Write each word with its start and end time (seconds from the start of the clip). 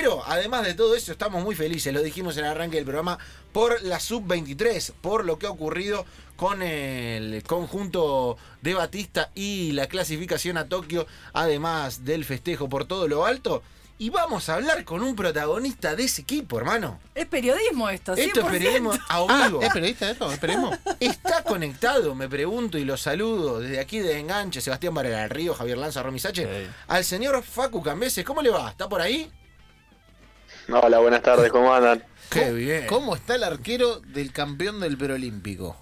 Pero 0.00 0.22
además 0.26 0.64
de 0.64 0.72
todo 0.72 0.94
eso, 0.96 1.12
estamos 1.12 1.44
muy 1.44 1.54
felices, 1.54 1.92
lo 1.92 2.02
dijimos 2.02 2.34
en 2.38 2.46
el 2.46 2.50
arranque 2.52 2.76
del 2.76 2.86
programa, 2.86 3.18
por 3.52 3.82
la 3.82 4.00
sub-23, 4.00 4.92
por 5.02 5.26
lo 5.26 5.38
que 5.38 5.46
ha 5.46 5.50
ocurrido 5.50 6.06
con 6.36 6.62
el 6.62 7.42
conjunto 7.42 8.38
de 8.62 8.72
Batista 8.72 9.28
y 9.34 9.72
la 9.72 9.88
clasificación 9.88 10.56
a 10.56 10.68
Tokio, 10.70 11.06
además 11.34 12.06
del 12.06 12.24
festejo 12.24 12.66
por 12.70 12.86
todo 12.86 13.08
lo 13.08 13.26
alto. 13.26 13.62
Y 13.98 14.08
vamos 14.08 14.48
a 14.48 14.54
hablar 14.54 14.84
con 14.84 15.02
un 15.02 15.14
protagonista 15.14 15.94
de 15.94 16.04
ese 16.04 16.22
equipo, 16.22 16.56
hermano. 16.56 16.98
Es 17.14 17.26
periodismo 17.26 17.90
esto, 17.90 18.14
100%. 18.16 18.18
Esto 18.20 18.40
es 18.40 18.46
periodismo 18.46 18.92
a 18.94 19.26
Ah, 19.28 19.48
vivo. 19.48 19.60
¿es 19.60 19.70
periodista 19.70 20.10
esto? 20.10 20.32
¿Es 20.32 20.38
periodismo? 20.38 20.72
Está 21.00 21.42
conectado, 21.44 22.14
me 22.14 22.26
pregunto 22.26 22.78
y 22.78 22.86
lo 22.86 22.96
saludo 22.96 23.60
desde 23.60 23.78
aquí 23.80 23.98
de 23.98 24.18
Enganche, 24.18 24.62
Sebastián 24.62 24.94
Varela 24.94 25.18
del 25.20 25.28
Río, 25.28 25.52
Javier 25.52 25.76
Lanza, 25.76 26.02
Romy 26.02 26.18
Sache, 26.20 26.44
Sí. 26.64 26.70
al 26.88 27.04
señor 27.04 27.42
Facu 27.42 27.82
Cambeses. 27.82 28.24
¿Cómo 28.24 28.40
le 28.40 28.48
va? 28.48 28.70
¿Está 28.70 28.88
por 28.88 29.02
ahí? 29.02 29.30
Hola, 30.68 30.98
buenas 31.00 31.22
tardes, 31.22 31.50
¿cómo 31.50 31.72
andan? 31.72 32.02
Qué 32.30 32.40
¿Cómo- 32.40 32.52
bien. 32.54 32.86
¿Cómo 32.86 33.14
está 33.16 33.34
el 33.34 33.44
arquero 33.44 34.00
del 34.00 34.32
campeón 34.32 34.80
del 34.80 34.96
Perolímpico? 34.96 35.76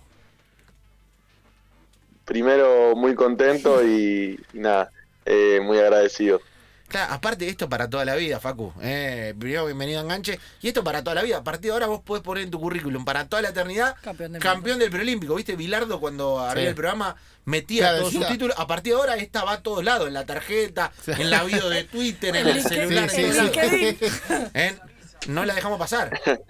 Primero, 2.25 2.95
muy 2.95 3.15
contento 3.15 3.83
y, 3.87 4.39
y 4.53 4.59
nada, 4.59 4.91
eh, 5.25 5.61
muy 5.63 5.79
agradecido. 5.79 6.41
Claro, 6.89 7.13
aparte 7.13 7.45
de 7.45 7.51
esto 7.51 7.69
para 7.69 7.91
toda 7.91 8.07
la 8.07 8.15
vida, 8.15 8.41
Facu. 8.41 8.73
Eh, 8.81 9.35
primero, 9.39 9.67
bienvenido 9.67 10.01
a 10.01 10.03
Enganche. 10.05 10.41
Y 10.63 10.69
esto 10.69 10.83
para 10.83 11.03
toda 11.05 11.15
la 11.17 11.23
vida. 11.23 11.37
A 11.37 11.45
partir 11.45 11.65
de 11.69 11.73
ahora 11.75 11.87
vos 11.87 12.01
podés 12.01 12.23
poner 12.23 12.45
en 12.45 12.51
tu 12.51 12.59
currículum 12.59 13.05
para 13.05 13.29
toda 13.29 13.43
la 13.43 13.51
eternidad 13.51 13.95
Campeón 14.03 14.33
del 14.33 14.43
campeón 14.43 14.79
del 14.79 14.91
preolímpico. 14.91 15.35
¿Viste? 15.35 15.55
Bilardo 15.55 16.01
cuando 16.01 16.39
abría 16.41 16.65
Sí. 16.65 16.69
el 16.69 16.75
programa 16.75 17.15
metía 17.45 17.83
Claro, 17.91 17.99
todos 18.01 18.13
sus 18.15 18.27
títulos. 18.29 18.57
A 18.59 18.67
partir 18.67 18.95
de 18.95 19.01
ahora 19.01 19.17
esta 19.17 19.45
va 19.45 19.53
a 19.53 19.63
todos 19.63 19.85
lados, 19.85 20.09
en 20.09 20.15
la 20.15 20.25
tarjeta, 20.25 20.91
Sí. 21.05 21.13
en 21.13 21.31
la 21.31 21.43
bio 21.45 21.69
de 21.69 21.85
Twitter, 21.85 22.35
en 22.35 22.47
El 22.49 22.63
celular, 22.63 23.11
sí, 23.11 23.23
en 23.25 23.37
el. 23.37 23.99
¿Eh? 24.55 24.79
No 25.27 25.45
la 25.45 25.55
dejamos 25.55 25.79
pasar. 25.79 26.19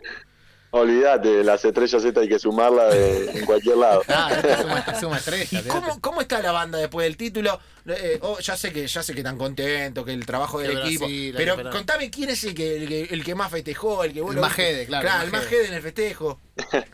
Olvídate, 0.70 1.42
las 1.44 1.64
estrellas 1.64 2.05
estas 2.05 2.22
hay 2.22 2.28
que 2.28 2.38
sumarla 2.38 2.88
de- 2.88 3.30
en 3.38 3.47
cualquier 3.47 3.77
lado. 3.78 4.02
Ah, 4.08 4.30
suma, 4.61 5.00
suma 5.00 5.16
estrella. 5.16 5.60
¿Y 5.60 5.69
cómo, 5.69 5.98
cómo 6.00 6.20
está 6.20 6.41
la 6.42 6.52
banda 6.52 6.78
después 6.78 7.05
del 7.06 7.16
título? 7.16 7.58
Eh, 7.86 8.19
oh, 8.20 8.38
ya 8.38 8.55
sé 8.56 8.70
que 8.72 8.86
ya 8.86 9.02
sé 9.02 9.14
que 9.14 9.20
están 9.20 9.38
contentos, 9.38 10.05
que 10.05 10.12
el 10.12 10.27
trabajo 10.27 10.58
del 10.60 10.77
equipo. 10.78 11.06
Pero 11.36 11.70
contame 11.70 12.10
quién 12.10 12.28
es 12.30 12.44
el 12.44 12.55
que, 12.55 12.77
el 12.77 12.88
que, 12.88 13.02
el 13.05 13.25
que 13.25 13.34
más 13.34 13.50
festejó, 13.50 14.05
el 14.05 14.12
que 14.12 14.20
vos 14.20 14.34
El 14.34 14.41
más 14.41 14.52
jede, 14.52 14.84
claro, 14.86 15.05
Claro, 15.06 15.20
el 15.20 15.27
el 15.27 15.33
más 15.33 15.47
jede 15.47 15.66
en 15.69 15.75
el 15.75 15.83
festejo. 15.83 16.38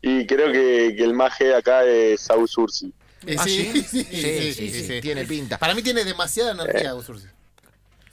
Y 0.00 0.26
creo 0.26 0.52
que, 0.52 0.94
que 0.96 1.02
el 1.02 1.12
más 1.12 1.32
G 1.38 1.52
acá 1.54 1.84
es 1.84 2.20
Saúl 2.20 2.48
Sursi. 2.48 2.92
Eh, 3.26 3.34
Ah, 3.36 3.42
sí, 3.42 3.64
¿sí? 3.72 3.82
sí, 3.82 4.04
Sí, 4.04 4.52
sí, 4.70 4.84
sí, 4.84 5.00
tiene 5.00 5.24
pinta. 5.24 5.58
Para 5.58 5.74
mí 5.74 5.82
tiene 5.82 6.04
demasiada 6.04 6.52
energía. 6.52 6.94
O 6.94 7.02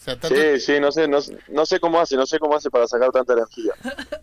sea, 0.06 0.20
tanto, 0.20 0.36
Sí, 0.36 0.60
sí, 0.60 0.80
no 0.80 0.92
sé, 0.92 1.08
no, 1.08 1.20
no 1.50 1.66
sé 1.66 1.80
cómo 1.80 2.00
hace, 2.00 2.16
no 2.16 2.26
sé 2.26 2.40
cómo 2.40 2.56
hace 2.56 2.70
para 2.70 2.88
sacar 2.88 3.12
tanta 3.12 3.34
energía. 3.34 3.74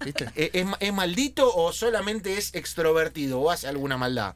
¿viste? 0.05 0.25
¿Es, 0.35 0.51
es, 0.55 0.67
es 0.81 0.93
maldito 0.93 1.53
o 1.55 1.73
solamente 1.73 2.39
es 2.39 2.55
extrovertido 2.55 3.41
o 3.41 3.51
hace 3.51 3.69
alguna 3.69 3.97
maldad? 3.99 4.35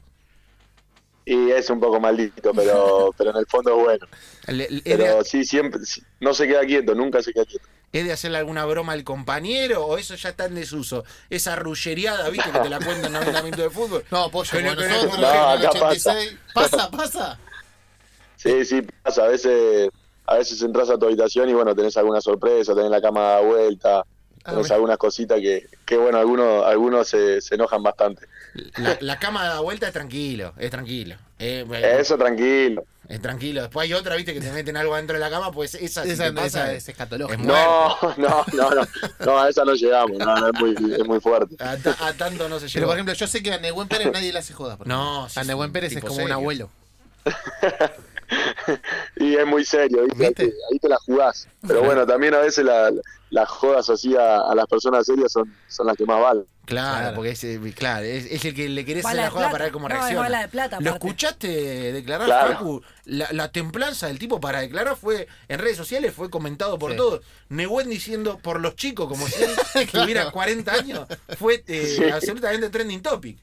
Y 1.25 1.51
es 1.51 1.69
un 1.69 1.79
poco 1.81 1.99
maldito, 1.99 2.53
pero, 2.53 3.13
pero 3.17 3.31
en 3.31 3.37
el 3.37 3.45
fondo 3.47 3.77
es 3.77 3.83
bueno. 3.83 4.07
Le- 4.47 4.69
le- 4.69 4.77
¿Es, 4.77 4.81
Pero 4.97 5.17
de, 5.17 5.23
sí, 5.25 5.43
siempre, 5.43 5.85
sí, 5.85 6.01
no 6.21 6.33
se 6.33 6.47
queda 6.47 6.61
quieto, 6.65 6.95
nunca 6.95 7.21
se 7.21 7.33
queda 7.33 7.43
quieto. 7.45 7.67
es 7.91 8.05
de 8.05 8.13
hacerle 8.13 8.37
alguna 8.37 8.63
broma 8.65 8.93
al 8.93 9.03
compañero 9.03 9.85
o 9.85 9.97
eso 9.97 10.15
ya 10.15 10.29
está 10.29 10.45
en 10.45 10.55
desuso? 10.55 11.03
Esa 11.29 11.57
rullereada, 11.57 12.29
¿viste? 12.29 12.49
Que 12.49 12.59
te 12.59 12.69
la 12.69 12.77
cuentan 12.79 13.07
en 13.07 13.13
90 13.13 13.41
minutos 13.43 13.63
de 13.65 13.69
fútbol. 13.69 14.05
No, 14.09 14.31
pollo, 14.31 14.49
tenemos- 14.51 14.77
nosotros 14.77 15.19
No, 15.19 15.53
el 15.55 15.65
acá 15.65 15.79
pasa. 15.79 16.11
86. 16.13 16.35
Pasa, 16.53 16.91
pasa. 16.91 17.39
Sí, 18.37 18.63
sí, 18.63 18.81
pasa. 19.03 19.23
A 19.25 19.27
veces, 19.27 19.89
a 20.27 20.35
veces 20.35 20.61
entras 20.61 20.89
a 20.89 20.97
tu 20.97 21.05
habitación 21.05 21.49
y 21.49 21.53
bueno, 21.53 21.73
tenés 21.75 21.97
alguna 21.97 22.21
sorpresa, 22.21 22.75
tenés 22.75 22.91
la 22.91 23.01
cama 23.01 23.21
da 23.21 23.39
vuelta, 23.41 24.03
Ah, 24.43 24.53
bueno. 24.53 24.73
algunas 24.75 24.97
cositas 24.97 25.41
que, 25.41 25.67
que 25.85 25.97
bueno, 25.97 26.17
algunos, 26.19 26.65
algunos 26.65 27.05
se, 27.09 27.41
se 27.41 27.55
enojan 27.55 27.83
bastante. 27.83 28.27
La, 28.77 28.97
la 29.01 29.19
cama 29.19 29.43
da 29.45 29.59
vuelta 29.59 29.87
es 29.87 29.93
tranquilo, 29.93 30.53
es 30.57 30.71
tranquilo. 30.71 31.17
Eh, 31.37 31.65
bueno, 31.67 31.85
Eso 31.85 32.17
tranquilo. 32.17 32.85
Es 33.09 33.21
tranquilo. 33.21 33.61
Después 33.63 33.83
hay 33.85 33.93
otra, 33.93 34.15
viste, 34.15 34.33
que 34.33 34.39
te 34.39 34.49
meten 34.53 34.77
algo 34.77 34.95
dentro 34.95 35.15
de 35.15 35.19
la 35.19 35.29
cama, 35.29 35.51
pues 35.51 35.75
esa, 35.75 36.03
si 36.03 36.11
Esa, 36.11 36.25
te 36.25 36.31
pasa, 36.33 36.45
esa 36.47 36.71
es- 36.71 36.83
es 36.83 36.89
escatológica. 36.89 37.41
es 37.41 37.45
No, 37.47 37.97
no, 38.17 38.45
no, 38.53 38.69
no, 38.71 38.87
no, 39.25 39.37
a 39.39 39.49
esa 39.49 39.65
no 39.65 39.73
llegamos, 39.73 40.17
no, 40.17 40.35
no, 40.37 40.47
es, 40.47 40.53
muy, 40.61 40.93
es 40.93 41.05
muy 41.05 41.19
fuerte. 41.19 41.55
a, 41.59 41.75
ta- 41.75 41.97
a 42.07 42.13
tanto 42.13 42.47
no 42.47 42.57
se 42.59 42.67
Pero 42.67 42.73
llegó. 42.73 42.87
por 42.87 42.95
ejemplo, 42.95 43.13
yo 43.15 43.27
sé 43.27 43.43
que 43.43 43.51
a 43.51 43.59
Nehuen 43.59 43.89
Pérez 43.89 44.11
nadie 44.13 44.31
le 44.31 44.39
hace 44.39 44.53
jodas. 44.53 44.79
No, 44.85 45.27
sí, 45.27 45.39
a 45.41 45.43
Nehuen 45.43 45.73
Pérez 45.73 45.93
es 45.93 46.01
como 46.03 46.23
un 46.23 46.31
abuelo. 46.31 46.69
Y 49.17 49.35
es 49.35 49.45
muy 49.45 49.63
serio, 49.65 50.03
¿viste? 50.03 50.23
Ahí, 50.23 50.29
¿Viste? 50.29 50.47
te, 50.47 50.53
ahí 50.71 50.79
te 50.79 50.89
la 50.89 50.97
jugás. 50.97 51.47
Pero 51.67 51.83
bueno, 51.83 52.05
también 52.05 52.33
a 52.33 52.39
veces 52.39 52.63
la- 52.65 52.91
las 53.29 53.49
jodas 53.49 53.89
así 53.89 54.15
a, 54.15 54.37
a 54.39 54.55
las 54.55 54.67
personas 54.67 55.05
serias 55.05 55.31
son, 55.33 55.53
son 55.67 55.87
las 55.87 55.97
que 55.97 56.05
más 56.05 56.21
valen. 56.21 56.45
Claro, 56.65 56.97
Claro. 56.99 57.15
porque 57.15 57.31
es, 57.31 57.43
eh, 57.43 57.59
claro, 57.75 58.05
es, 58.05 58.25
es 58.29 58.43
el 58.45 58.53
que 58.53 58.67
le 58.69 58.83
querés 58.85 59.05
hacer 59.05 59.17
la 59.17 59.29
joda 59.29 59.39
plata. 59.43 59.51
para 59.51 59.63
ver 59.65 59.73
cómo 59.73 59.87
No, 59.89 59.95
es 59.95 59.99
reacciona. 60.01 60.21
bala 60.21 60.41
de 60.41 60.47
plata, 60.49 60.79
¿Lo 60.81 60.91
escuchaste 60.91 61.47
declarar, 61.93 62.25
Claro. 62.27 62.53
Facu? 62.53 62.81
La, 63.05 63.27
la 63.31 63.51
templanza 63.51 64.07
del 64.07 64.19
tipo 64.19 64.39
para 64.39 64.59
declarar 64.61 64.95
fue 64.97 65.27
en 65.47 65.59
redes 65.59 65.77
sociales, 65.77 66.13
fue 66.13 66.29
comentado 66.29 66.77
por 66.77 66.91
Sí. 66.91 66.97
todos. 66.97 67.21
Nehuen 67.49 67.89
diciendo 67.89 68.37
por 68.41 68.59
los 68.61 68.75
chicos, 68.75 69.07
como 69.07 69.27
si 69.27 69.43
él 69.43 69.51
tuviera 69.91 70.29
40 70.31 70.71
años, 70.73 71.07
fue 71.37 71.63
eh, 71.67 71.85
Sí. 71.97 72.03
absolutamente 72.09 72.69
trending 72.69 73.01
topic. 73.01 73.39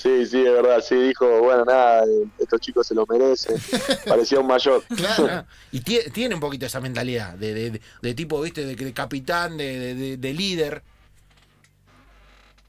Sí, 0.00 0.26
sí, 0.26 0.40
de 0.42 0.50
verdad, 0.52 0.80
sí, 0.80 0.94
dijo, 0.94 1.40
bueno, 1.40 1.64
nada, 1.64 2.04
eh, 2.04 2.24
estos 2.38 2.60
chicos 2.60 2.86
se 2.86 2.94
lo 2.94 3.04
merecen. 3.06 3.56
Parecía 4.06 4.38
un 4.38 4.46
mayor. 4.46 4.84
Claro. 4.84 5.44
Y 5.72 5.80
tie- 5.80 6.12
tiene 6.12 6.36
un 6.36 6.40
poquito 6.40 6.66
esa 6.66 6.80
mentalidad 6.80 7.34
de, 7.34 7.52
de- 7.52 7.80
de- 8.00 8.14
tipo, 8.14 8.40
viste, 8.40 8.64
de, 8.64 8.76
de 8.76 8.92
capitán, 8.92 9.56
de, 9.56 9.76
de- 9.78 9.94
de- 9.96 10.16
de 10.16 10.32
líder. 10.32 10.82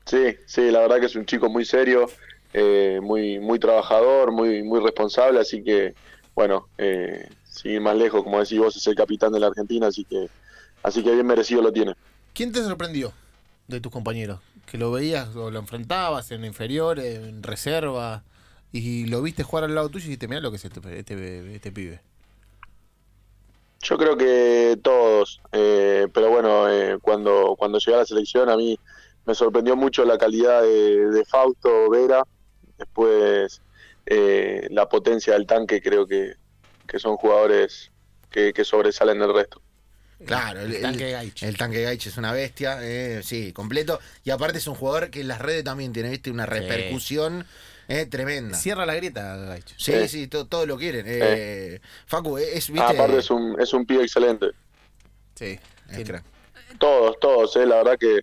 Sí, 0.06 0.38
sí, 0.48 0.72
la 0.72 0.80
verdad 0.80 1.00
que 1.00 1.06
es 1.06 1.16
un 1.16 1.26
chico 1.28 1.50
muy 1.50 1.66
serio, 1.66 2.10
eh, 2.52 3.00
muy 3.02 3.38
muy 3.40 3.60
trabajador, 3.60 4.32
muy 4.32 4.64
muy 4.64 4.80
responsable, 4.80 5.40
así 5.40 5.64
que, 5.64 5.94
bueno, 6.34 6.68
eh, 6.80 7.30
sin 7.44 7.74
ir 7.74 7.82
más 7.82 7.96
lejos, 7.96 8.24
como 8.24 8.40
decís 8.40 8.58
vos, 8.58 8.76
es 8.76 8.88
el 8.88 8.96
capitán 8.96 9.32
de 9.32 9.40
la 9.40 9.48
Argentina, 9.48 9.86
así 9.88 10.04
que 10.06 10.28
así 10.82 11.04
que 11.04 11.12
bien 11.14 11.28
merecido 11.28 11.62
lo 11.62 11.72
tiene. 11.72 11.94
¿Quién 12.34 12.52
te 12.52 12.64
sorprendió 12.64 13.14
de 13.68 13.80
tus 13.80 13.92
compañeros? 13.92 14.40
Que 14.70 14.78
lo 14.78 14.92
veías 14.92 15.36
o 15.36 15.50
lo 15.50 15.60
enfrentabas 15.60 16.32
en 16.32 16.46
inferior, 16.46 17.00
en 17.00 17.42
reserva, 17.42 18.24
y 18.72 19.08
lo 19.08 19.22
viste 19.22 19.44
jugar 19.44 19.64
al 19.64 19.74
lado 19.74 19.90
tuyo 19.90 20.06
y 20.06 20.10
dijiste, 20.10 20.28
mirá 20.28 20.42
lo 20.42 20.52
que 20.52 20.58
es 20.58 20.66
este, 20.66 21.00
este, 21.00 21.56
este 21.56 21.72
pibe. 21.72 22.02
Yo 23.82 23.98
creo 23.98 24.16
que 24.18 24.78
todos, 24.84 25.42
eh, 25.54 26.08
pero 26.14 26.30
bueno, 26.30 26.70
eh, 26.70 27.00
cuando, 27.02 27.56
cuando 27.58 27.80
llegué 27.80 27.96
a 27.96 28.00
la 28.00 28.06
selección 28.06 28.50
a 28.50 28.58
mí 28.58 28.78
me 29.26 29.34
sorprendió 29.34 29.76
mucho 29.76 30.04
la 30.06 30.18
calidad 30.18 30.62
de, 30.62 31.24
Fausto 31.26 31.90
Vera, 31.90 32.24
después 32.78 33.62
eh, 34.06 34.68
la 34.70 34.88
potencia 34.90 35.34
del 35.34 35.48
tanque, 35.48 35.82
creo 35.82 36.06
que, 36.06 36.34
que 36.88 37.00
son 37.00 37.16
jugadores 37.16 37.92
que 38.30 38.64
sobresalen 38.64 39.20
del 39.20 39.34
resto. 39.34 39.62
Claro, 40.26 40.62
el, 40.62 40.76
El 40.76 40.82
tanque 40.82 41.12
Gaich. 41.12 41.44
El 41.44 41.58
tanque 41.58 41.82
Gaich 41.84 42.08
es 42.08 42.18
una 42.18 42.32
bestia, 42.34 42.80
eh, 42.82 43.22
sí, 43.24 43.54
completo. 43.54 44.00
Y 44.24 44.32
aparte 44.32 44.58
es 44.58 44.68
un 44.68 44.76
jugador 44.76 45.10
que 45.10 45.22
en 45.22 45.28
las 45.30 45.40
redes 45.40 45.64
también 45.64 45.94
tiene, 45.94 46.10
viste, 46.10 46.30
una 46.30 46.46
repercusión 46.46 47.46
eh, 47.88 48.06
tremenda. 48.06 48.58
Cierra 48.58 48.86
la 48.86 48.96
grieta, 48.96 49.36
Gaich. 49.38 49.74
Sí, 49.78 49.94
Eh. 49.94 50.08
sí, 50.08 50.28
to- 50.28 50.46
todo 50.46 50.66
lo 50.66 50.78
quieren. 50.78 51.06
Eh, 51.08 51.80
Facu, 52.06 52.38
es, 52.38 52.70
viste. 52.70 52.82
Ah, 52.86 52.90
aparte 52.90 53.18
es 53.20 53.30
un, 53.32 53.56
es 53.60 53.74
un 53.74 53.86
pibe 53.86 54.04
excelente. 54.04 54.48
Sí. 55.36 55.58
es 55.90 56.08
crack. 56.08 56.24
Todos, 56.78 57.20
todos, 57.20 57.56
eh, 57.56 57.66
la 57.66 57.78
verdad 57.78 57.98
que, 58.00 58.20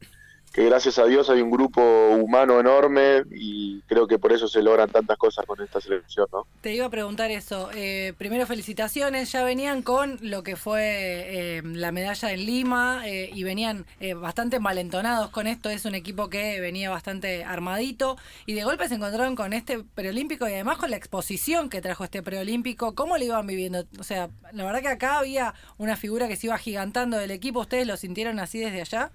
que 0.56 0.64
gracias 0.64 0.98
a 0.98 1.04
Dios 1.04 1.28
hay 1.28 1.42
un 1.42 1.50
grupo 1.50 1.82
humano 2.16 2.58
enorme 2.58 3.24
y 3.30 3.82
creo 3.82 4.06
que 4.06 4.18
por 4.18 4.32
eso 4.32 4.48
se 4.48 4.62
logran 4.62 4.88
tantas 4.88 5.18
cosas 5.18 5.44
con 5.44 5.60
esta 5.60 5.82
selección, 5.82 6.26
¿no? 6.32 6.46
Te 6.62 6.72
iba 6.72 6.86
a 6.86 6.88
preguntar 6.88 7.30
eso. 7.30 7.68
Eh, 7.74 8.14
primero, 8.16 8.46
felicitaciones. 8.46 9.30
Ya 9.32 9.44
venían 9.44 9.82
con 9.82 10.16
lo 10.22 10.42
que 10.42 10.56
fue 10.56 10.80
eh, 10.80 11.62
la 11.62 11.92
medalla 11.92 12.32
en 12.32 12.46
Lima 12.46 13.02
eh, 13.04 13.28
y 13.34 13.42
venían 13.42 13.84
eh, 14.00 14.14
bastante 14.14 14.58
malentonados 14.58 15.28
con 15.28 15.47
esto. 15.47 15.68
Es 15.68 15.84
un 15.84 15.94
equipo 15.94 16.30
que 16.30 16.59
venía 16.59 16.88
bastante 16.88 17.44
armadito 17.44 18.16
y 18.47 18.54
de 18.54 18.64
golpe 18.64 18.88
se 18.88 18.94
encontraron 18.94 19.36
con 19.36 19.52
este 19.52 19.84
preolímpico 19.84 20.48
y 20.48 20.54
además 20.54 20.78
con 20.78 20.91
la 20.91 20.97
exposición 20.97 21.68
que 21.68 21.82
trajo 21.82 22.02
este 22.02 22.22
preolímpico. 22.22 22.94
¿Cómo 22.94 23.18
lo 23.18 23.24
iban 23.24 23.47
viviendo? 23.47 23.84
O 24.00 24.04
sea, 24.04 24.30
la 24.52 24.64
verdad 24.64 24.80
que 24.80 24.88
acá 24.88 25.18
había 25.18 25.52
una 25.76 25.98
figura 25.98 26.28
que 26.28 26.36
se 26.36 26.47
iba 26.47 26.56
gigantando 26.56 27.18
del 27.18 27.30
equipo. 27.30 27.60
¿Ustedes 27.60 27.86
lo 27.86 27.98
sintieron 27.98 28.41
así 28.41 28.59
desde 28.59 28.80
allá? 28.80 29.12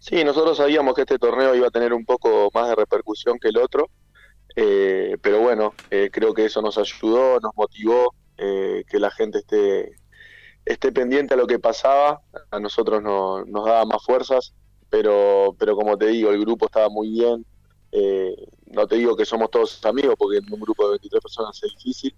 Sí, 0.00 0.24
nosotros 0.24 0.56
sabíamos 0.58 0.94
que 0.94 1.02
este 1.02 1.18
torneo 1.18 1.54
iba 1.54 1.68
a 1.68 1.70
tener 1.70 1.92
un 1.92 2.06
poco 2.06 2.50
más 2.54 2.68
de 2.70 2.74
repercusión 2.76 3.38
que 3.38 3.48
el 3.48 3.58
otro, 3.58 3.90
eh, 4.56 5.16
pero 5.22 5.40
bueno, 5.40 5.76
eh, 5.90 6.10
creo 6.12 6.34
que 6.34 6.46
eso 6.46 6.62
nos 6.62 6.78
ayudó, 6.78 7.40
nos 7.40 7.52
motivó, 7.56 8.14
eh, 8.38 8.84
que 8.88 8.98
la 9.00 9.10
gente 9.12 9.38
esté, 9.40 10.00
esté 10.64 10.92
pendiente 10.92 11.34
a 11.34 11.38
lo 11.38 11.46
que 11.46 11.58
pasaba, 11.60 12.22
a 12.50 12.60
nosotros 12.60 13.02
no- 13.02 13.44
nos 13.46 13.66
daba 13.66 13.84
más 13.86 14.04
fuerzas, 14.04 14.54
pero, 14.90 15.56
pero 15.58 15.76
como 15.76 15.98
te 15.98 16.08
digo, 16.08 16.30
el 16.30 16.40
grupo 16.40 16.66
estaba 16.66 16.88
muy 16.90 17.10
bien, 17.10 17.46
no 18.66 18.86
te 18.86 18.96
digo 18.96 19.16
que 19.16 19.24
somos 19.24 19.50
todos 19.50 19.84
amigos, 19.84 20.14
porque 20.18 20.38
en 20.38 20.52
un 20.52 20.60
grupo 20.60 20.84
de 20.84 20.90
23 20.92 21.22
personas 21.22 21.60
es 21.62 21.74
difícil, 21.76 22.16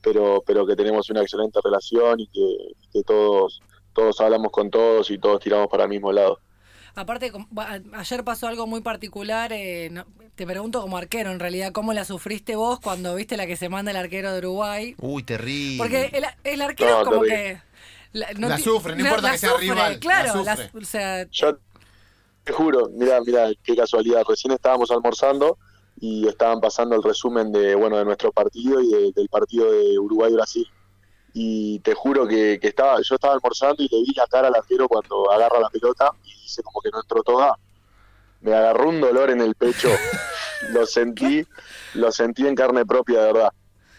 pero, 0.00 0.42
pero 0.46 0.66
que 0.66 0.76
tenemos 0.76 1.08
una 1.10 1.22
excelente 1.22 1.60
relación 1.64 2.20
y 2.20 2.28
que, 2.28 2.56
que 2.92 3.02
todos 3.04 3.64
todos 3.92 4.20
hablamos 4.20 4.50
con 4.52 4.70
todos 4.70 5.10
y 5.10 5.18
todos 5.18 5.40
tiramos 5.40 5.68
para 5.68 5.84
el 5.84 5.90
mismo 5.90 6.12
lado. 6.12 6.40
Aparte, 6.96 7.32
ayer 7.92 8.24
pasó 8.24 8.46
algo 8.46 8.66
muy 8.66 8.80
particular. 8.80 9.52
eh, 9.52 9.88
no- 9.90 10.06
te 10.34 10.46
pregunto 10.46 10.80
como 10.80 10.96
arquero, 10.96 11.30
en 11.30 11.38
realidad, 11.38 11.70
¿cómo 11.72 11.92
la 11.92 12.04
sufriste 12.04 12.56
vos 12.56 12.80
cuando 12.80 13.14
viste 13.14 13.36
la 13.36 13.46
que 13.46 13.56
se 13.56 13.68
manda 13.68 13.90
el 13.92 13.96
arquero 13.96 14.32
de 14.32 14.38
Uruguay? 14.38 14.94
Uy, 14.98 15.22
terrible. 15.22 15.78
Porque 15.78 16.10
el, 16.12 16.24
el 16.44 16.60
arquero 16.62 16.98
No, 16.98 17.04
como 17.04 17.20
terrible. 17.22 17.60
que... 17.60 17.74
La, 18.18 18.28
La 18.48 18.56
ti- 18.56 18.62
sufre, 18.62 18.94
no 18.94 19.00
importa 19.04 19.32
que 19.32 19.38
sea 19.38 19.50
sufre, 19.50 19.62
rival, 19.64 19.92
la 19.94 19.98
Claro, 20.00 20.44
la- 20.44 20.56
sufre. 20.56 20.70
o 20.80 20.84
sea, 20.84 21.26
Yo 21.30 21.58
te 22.44 22.52
juro, 22.52 22.88
mira, 22.92 23.20
mira, 23.26 23.48
qué 23.62 23.74
casualidad. 23.74 24.22
Recién 24.28 24.52
estábamos 24.52 24.90
almorzando 24.92 25.58
y 26.00 26.26
estaban 26.28 26.60
pasando 26.60 26.94
el 26.94 27.02
resumen 27.02 27.50
de 27.50 27.74
bueno 27.74 27.96
de 27.98 28.04
nuestro 28.04 28.30
partido 28.32 28.80
y 28.80 28.88
de- 28.88 29.12
del 29.12 29.28
partido 29.28 29.70
de 29.72 29.98
Uruguay-Brasil. 29.98 30.66
Y 31.36 31.80
te 31.80 31.94
juro 31.94 32.28
que, 32.28 32.58
que 32.60 32.68
estaba, 32.68 33.00
yo 33.02 33.16
estaba 33.16 33.34
almorzando 33.34 33.82
y 33.82 33.88
le 33.88 34.02
vi 34.02 34.14
la 34.14 34.26
cara 34.28 34.46
al 34.48 34.54
arquero 34.54 34.86
cuando 34.88 35.30
agarra 35.32 35.58
la 35.60 35.68
pelota 35.68 36.12
y 36.24 36.32
dice 36.42 36.62
como 36.62 36.80
que 36.80 36.90
no 36.90 37.00
entró 37.02 37.22
toda. 37.24 37.58
Me 38.40 38.54
agarró 38.54 38.88
un 38.90 39.00
dolor 39.00 39.30
en 39.30 39.40
el 39.40 39.54
pecho. 39.56 39.88
lo 40.70 40.86
sentí, 40.86 41.44
lo 41.94 42.12
sentí 42.12 42.46
en 42.46 42.54
carne 42.54 42.86
propia, 42.86 43.20
de 43.20 43.32
verdad. 43.32 43.52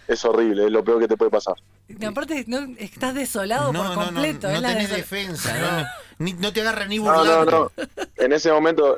Es 0.08 0.24
horrible, 0.24 0.66
es 0.66 0.72
lo 0.72 0.84
peor 0.84 1.00
que 1.02 1.08
te 1.10 1.18
puede 1.18 1.32
pasar. 1.32 1.56
y 1.90 2.06
aparte 2.06 2.46
no, 2.48 2.60
estás 2.78 3.14
desolado 3.16 3.74
no, 3.74 3.80
por 3.84 3.98
no, 3.98 4.06
completo. 4.06 4.48
no, 4.48 4.62
no 4.62 4.68
tenés 4.70 4.90
desol- 4.92 4.96
defensa, 4.96 5.58
no, 5.60 5.86
ni- 6.26 6.34
no 6.34 6.54
te 6.54 6.62
agarra 6.62 6.86
ni 6.86 6.98
No, 7.00 7.04
burlando. 7.04 7.46
no, 7.52 7.72
no. 7.76 8.04
En 8.16 8.32
ese 8.32 8.52
momento, 8.52 8.98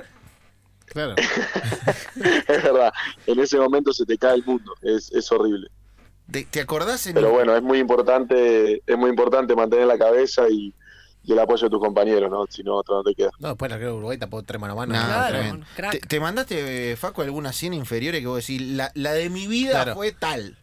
Claro. 0.86 1.16
es 2.16 2.63
verdad, 2.63 2.94
en 3.25 3.40
ese 3.40 3.57
momento 3.57 3.92
se 3.94 4.06
te 4.06 4.18
cae 4.18 4.36
el 4.36 4.45
mundo. 4.45 4.74
Es, 4.81 5.12
es 5.12 5.31
horrible. 5.31 5.69
¿Te, 6.32 6.44
te 6.46 6.60
acordás 6.62 7.06
en 7.08 7.14
Pero 7.16 7.32
bueno, 7.32 7.56
es 7.56 7.64
muy 7.64 7.80
importante, 7.80 8.82
es 8.86 8.98
muy 8.98 9.10
importante 9.10 9.56
mantener 9.56 9.88
la 9.88 9.98
cabeza 9.98 10.48
y, 10.50 10.74
y 11.24 11.32
el 11.32 11.40
apoyo 11.40 11.64
de 11.64 11.70
tus 11.70 11.80
compañeros, 11.80 12.30
¿no? 12.30 12.46
Si 12.50 12.64
no, 12.64 12.76
otro 12.76 12.96
no 12.98 13.04
te 13.04 13.16
queda. 13.16 13.30
No, 13.40 13.50
después 13.50 13.72
la 13.72 13.78
creo 13.78 13.92
que 13.92 13.98
Uruguay 13.98 14.18
tapó 14.18 14.44
tres 14.44 14.60
mano 14.60 14.74
a 14.74 14.76
mano. 14.76 14.94
No, 14.94 15.00
Claro. 15.76 15.92
¿Te, 15.92 16.00
te 16.00 16.20
mandaste, 16.20 16.92
eh, 16.92 16.96
Facu, 16.98 17.22
alguna 17.22 17.54
cena 17.54 17.76
inferiores 17.76 18.20
que 18.22 18.28
vos 18.28 18.38
decís, 18.46 18.62
la, 18.62 18.92
la 18.96 19.14
de 19.14 19.30
mi 19.30 19.48
vida 19.48 19.72
Claro. 19.72 19.96
fue 19.96 20.12
tal? 20.12 20.58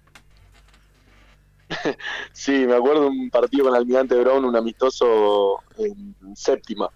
Sí, 2.33 2.67
me 2.67 2.75
acuerdo 2.75 3.09
un 3.09 3.31
partido 3.31 3.65
con 3.65 3.75
Almirante 3.75 4.15
Brown, 4.17 4.45
un 4.45 4.57
amistoso 4.57 5.61
en 5.79 6.15
séptima. 6.37 6.89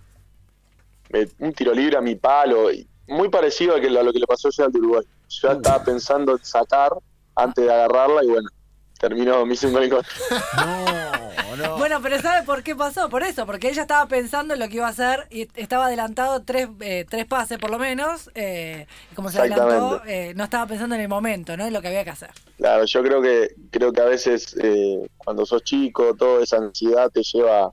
Me- 1.11 1.29
un 1.39 1.53
tiro 1.55 1.73
libre 1.73 1.97
a 1.97 2.01
mi 2.01 2.17
palo, 2.17 2.71
y 2.71 2.87
muy 3.07 3.29
parecido 3.31 3.75
a, 3.77 3.81
que, 3.81 3.87
a 3.87 4.03
lo 4.03 4.13
que 4.13 4.19
le 4.19 4.27
pasó 4.27 4.51
ya 4.51 4.65
al 4.67 4.73
de 4.73 4.79
Uruguay. 4.79 5.05
Yo 5.29 5.49
ya 5.49 5.55
estaba 5.55 5.83
pensando 5.85 6.33
en 6.33 6.45
sacar 6.45 6.93
antes 7.35 7.65
de 7.65 7.73
agarrarla 7.73 8.25
y 8.25 8.29
bueno, 8.29 8.49
terminó, 8.99 9.47
me 9.47 9.55
hice 9.55 9.67
un 9.67 9.73
gol 9.73 9.85
en 9.85 9.91
contra. 9.91 10.13
No, 10.57 11.57
no. 11.57 11.79
Bueno, 11.79 12.01
pero 12.03 12.21
¿sabe 12.21 12.45
por 12.45 12.63
qué 12.63 12.77
pasó? 12.77 13.09
Por 13.09 13.23
eso, 13.23 13.47
porque 13.47 13.69
ella 13.69 13.83
estaba 13.83 14.07
pensando 14.07 14.55
en 14.55 14.61
lo 14.61 14.69
que 14.69 14.77
iba 14.77 14.87
a 14.87 14.91
hacer 14.91 15.27
y 15.31 15.49
estaba 15.55 15.87
adelantado 15.87 16.43
tres, 16.43 16.69
eh, 16.81 17.05
tres 17.09 17.25
pases 17.25 17.59
por 17.59 17.71
lo 17.71 17.79
menos. 17.79 18.31
eh, 18.35 18.87
y 19.11 19.15
como 19.15 19.31
se 19.31 19.41
adelantó, 19.41 20.03
eh, 20.07 20.35
no 20.37 20.45
estaba 20.45 20.67
pensando 20.67 20.95
en 20.95 21.01
el 21.01 21.09
momento, 21.09 21.57
¿no? 21.57 21.67
En 21.67 21.73
lo 21.73 21.81
que 21.81 21.89
había 21.89 22.05
que 22.05 22.11
hacer. 22.11 22.31
Claro, 22.57 22.85
yo 22.85 23.03
creo 23.03 23.23
que 23.23 23.55
creo 23.71 23.93
que 23.93 24.01
a 24.01 24.05
veces 24.05 24.57
eh, 24.61 25.09
cuando 25.17 25.47
sos 25.47 25.63
chico, 25.63 26.15
toda 26.15 26.43
esa 26.43 26.59
ansiedad 26.59 27.11
te 27.11 27.23
lleva 27.23 27.67
a 27.67 27.73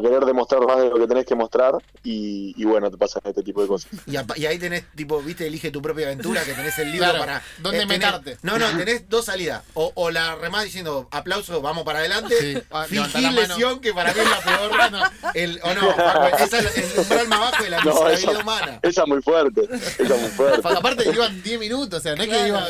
querer 0.00 0.24
demostrar 0.24 0.66
más 0.66 0.78
de 0.78 0.88
lo 0.88 0.96
que 0.98 1.06
tenés 1.06 1.26
que 1.26 1.34
mostrar 1.34 1.74
y, 2.02 2.54
y 2.56 2.64
bueno, 2.64 2.90
te 2.90 2.96
pasan 2.96 3.22
este 3.24 3.42
tipo 3.42 3.60
de 3.62 3.68
cosas. 3.68 3.90
Y, 4.06 4.16
y 4.40 4.46
ahí 4.46 4.58
tenés, 4.58 4.84
tipo, 4.94 5.20
viste, 5.20 5.46
elige 5.46 5.70
tu 5.70 5.82
propia 5.82 6.06
aventura, 6.06 6.42
que 6.44 6.54
tenés 6.54 6.78
el 6.78 6.90
libro 6.92 7.04
Claro, 7.10 7.18
para... 7.18 7.42
¿dónde 7.58 7.80
tenés- 7.84 7.88
meterte? 7.88 8.38
No, 8.42 8.58
no, 8.58 8.66
tenés 8.76 9.08
dos 9.08 9.26
salidas. 9.26 9.62
O, 9.74 9.92
o 9.94 10.10
la 10.10 10.34
remás 10.36 10.64
diciendo, 10.64 11.08
aplauso, 11.10 11.60
vamos 11.60 11.84
para 11.84 11.98
adelante. 12.00 12.34
Sí, 12.40 12.62
ah, 12.70 12.86
lesión, 13.32 13.80
que 13.80 13.92
para 13.92 14.12
mí 14.14 14.20
es 14.20 14.30
la 14.30 14.40
peor. 14.40 14.72
el, 15.34 15.60
o 15.62 15.74
no, 15.74 15.90
esa 16.38 16.58
es 16.58 16.78
el 16.94 17.00
umbral 17.00 17.28
más 17.28 17.40
bajo 17.40 17.62
de 17.64 17.70
la 17.70 17.80
No, 17.82 18.08
esa, 18.08 18.30
humana. 18.30 18.78
esa 18.82 19.02
es 19.02 19.08
muy 19.08 19.20
fuerte, 19.22 19.68
esa 19.72 20.14
es 20.14 20.20
muy 20.20 20.30
fuerte. 20.30 20.62
Porque 20.62 20.78
aparte 20.78 21.10
iban 21.12 21.42
10 21.42 21.60
minutos, 21.60 21.98
o 21.98 22.02
sea, 22.02 22.14
no 22.16 22.22
es 22.22 22.28
que 22.28 22.48
iban. 22.48 22.64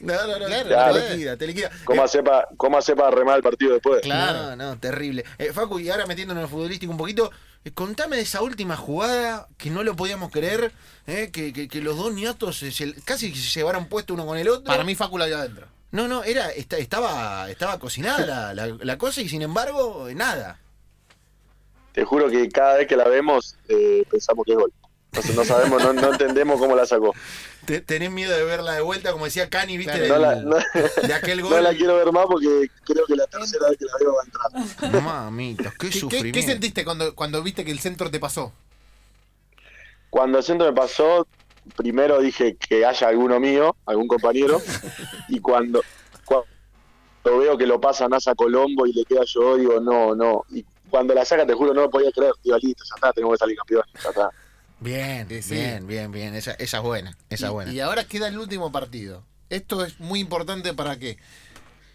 No, 0.00 0.14
no, 0.26 0.38
no, 0.38 0.46
Claro, 0.46 0.62
te 0.62 0.68
claro. 0.68 0.98
liquida, 1.10 1.36
te 1.36 1.46
liquida. 1.46 1.70
¿Cómo 1.84 2.02
Eh, 2.02 2.04
hace 2.04 2.22
para 2.22 2.48
cómo 2.56 2.78
hace 2.78 2.94
para 2.94 3.10
remar 3.10 3.36
el 3.36 3.42
partido 3.42 3.72
después? 3.72 4.02
Claro. 4.02 4.54
No, 4.54 4.56
no, 4.56 4.78
terrible. 4.78 5.24
Eh, 5.38 5.52
Facu, 5.52 5.78
y 5.80 5.88
ahora 5.90 6.06
metiéndonos 6.06 6.40
en 6.42 6.44
el 6.44 6.50
futbolístico 6.50 6.90
un 6.92 6.98
poquito, 6.98 7.30
eh, 7.64 7.70
contame 7.72 8.16
de 8.16 8.22
esa 8.22 8.42
última 8.42 8.76
jugada 8.76 9.48
que 9.56 9.70
no 9.70 9.82
lo 9.82 9.96
podíamos 9.96 10.30
creer, 10.30 10.72
eh, 11.06 11.30
que, 11.32 11.52
que- 11.52 11.68
que 11.68 11.80
los 11.80 11.96
dos 11.96 12.12
niatos 12.12 12.58
se- 12.58 12.72
se- 12.72 12.94
casi 13.04 13.34
se 13.34 13.60
llevaron 13.60 13.86
puesto 13.86 14.14
uno 14.14 14.26
con 14.26 14.36
el 14.38 14.48
otro. 14.48 14.64
Para 14.64 14.84
mí, 14.84 14.94
Facu 14.94 15.16
la 15.18 15.24
había 15.24 15.38
adentro. 15.38 15.66
No, 15.92 16.08
no, 16.08 16.24
era, 16.24 16.50
esta- 16.50 16.76
estaba, 16.78 17.48
estaba 17.50 17.78
cocinada 17.78 18.26
la, 18.26 18.54
la- 18.54 18.76
la 18.78 18.98
cosa 18.98 19.20
y 19.22 19.28
sin 19.28 19.40
embargo, 19.42 20.08
nada. 20.14 20.58
Te 21.92 22.04
juro 22.04 22.28
que 22.28 22.48
cada 22.50 22.76
vez 22.76 22.86
que 22.86 22.96
la 22.96 23.08
vemos 23.08 23.56
eh, 23.68 24.04
pensamos 24.10 24.44
que 24.44 24.52
es 24.52 24.58
gol. 24.58 24.72
Entonces 25.16 25.34
no 25.34 25.44
sabemos, 25.44 25.82
no, 25.82 25.92
no 25.94 26.12
entendemos 26.12 26.60
cómo 26.60 26.76
la 26.76 26.84
sacó. 26.86 27.14
Te- 27.64 27.80
tenés 27.80 28.10
miedo 28.10 28.36
de 28.36 28.44
verla 28.44 28.74
de 28.74 28.82
vuelta, 28.82 29.12
como 29.12 29.24
decía 29.24 29.48
Cani, 29.48 29.76
viste, 29.78 29.92
Claro, 30.06 30.30
del- 30.30 30.44
No 30.44 30.56
la, 30.58 30.64
no, 31.00 31.06
de 31.08 31.14
aquel 31.14 31.40
gol. 31.42 31.50
no 31.56 31.60
la 31.62 31.74
quiero 31.74 31.96
ver 31.96 32.12
más 32.12 32.26
porque 32.26 32.68
creo 32.84 33.06
que 33.06 33.16
la 33.16 33.26
tercera 33.26 33.68
vez 33.70 33.78
que 33.78 33.86
la 33.86 33.92
veo 33.98 34.14
va 34.14 34.22
a 34.22 34.84
entrar. 34.84 35.02
Mamitos, 35.02 35.72
qué, 35.72 35.78
¿Qué, 35.78 35.88
qué, 35.90 35.98
sufrimiento. 36.00 36.34
qué 36.40 36.42
sentiste 36.46 36.84
cuando, 36.84 37.14
cuando 37.14 37.42
viste 37.42 37.64
que 37.64 37.70
el 37.72 37.80
centro 37.80 38.10
te 38.10 38.20
pasó? 38.20 38.52
Cuando 40.10 40.38
el 40.38 40.44
centro 40.44 40.66
me 40.66 40.72
pasó, 40.72 41.26
primero 41.76 42.20
dije 42.20 42.56
que 42.56 42.84
haya 42.84 43.08
alguno 43.08 43.40
mío, 43.40 43.74
algún 43.86 44.06
compañero, 44.06 44.60
y 45.28 45.40
cuando, 45.40 45.82
cuando 46.24 46.46
veo 47.38 47.58
que 47.58 47.66
lo 47.66 47.80
pasa 47.80 48.08
Nasa 48.08 48.34
Colombo 48.34 48.86
y 48.86 48.92
le 48.92 49.04
queda 49.04 49.22
yo, 49.26 49.56
digo, 49.56 49.80
no, 49.80 50.14
no. 50.14 50.44
Y 50.50 50.64
cuando 50.88 51.14
la 51.14 51.24
saca, 51.24 51.44
te 51.44 51.54
juro, 51.54 51.74
no 51.74 51.82
lo 51.82 51.90
podía 51.90 52.12
creer. 52.12 52.32
Digo, 52.44 52.56
listo, 52.58 52.84
ya 52.88 52.94
está, 52.94 53.12
tengo 53.12 53.30
que 53.32 53.36
salir 53.38 53.56
campeón, 53.56 53.82
ya 54.02 54.08
está. 54.10 54.30
Bien, 54.80 55.26
Sí, 55.28 55.42
sí. 55.42 55.54
bien, 55.54 55.86
bien, 55.86 56.12
bien. 56.12 56.34
Esa, 56.34 56.52
esa 56.52 56.76
es 56.78 56.82
buena, 56.82 57.16
esa 57.30 57.46
es 57.46 57.50
y, 57.50 57.54
buena. 57.54 57.72
y 57.72 57.80
ahora 57.80 58.04
queda 58.04 58.28
el 58.28 58.38
último 58.38 58.70
partido. 58.72 59.24
Esto 59.48 59.84
es 59.84 60.00
muy 60.00 60.20
importante 60.20 60.74
para 60.74 60.98
que 60.98 61.16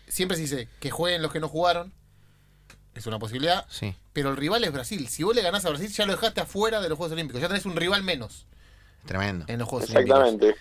siempre 0.08 0.36
se 0.38 0.44
dice 0.44 0.68
que 0.80 0.90
jueguen 0.92 1.22
los 1.22 1.32
que 1.32 1.40
no 1.40 1.48
jugaron. 1.50 1.94
Es 2.96 3.06
una 3.08 3.20
posibilidad. 3.20 3.66
Sí. 3.70 3.96
Pero 4.14 4.30
el 4.30 4.38
rival 4.38 4.64
es 4.64 4.72
Brasil. 4.74 5.08
Si 5.08 5.24
vos 5.24 5.36
le 5.36 5.42
ganás 5.42 5.64
a 5.66 5.70
Brasil, 5.70 5.90
ya 5.90 6.06
lo 6.06 6.12
dejaste 6.14 6.42
afuera 6.42 6.82
de 6.82 6.90
los 6.90 6.98
Juegos 6.98 7.14
Olímpicos. 7.14 7.42
Ya 7.42 7.48
tenés 7.48 7.66
un 7.66 7.76
rival 7.76 8.04
menos 8.04 8.46
Tremendo. 9.06 9.46
en 9.48 9.60
los 9.60 9.68
Juegos 9.70 9.90
Olímpicos. 9.90 10.20
Exactamente. 10.20 10.56